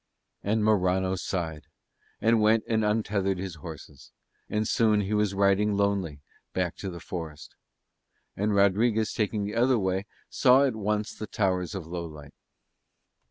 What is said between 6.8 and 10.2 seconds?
the forest. And Rodriguez taking the other way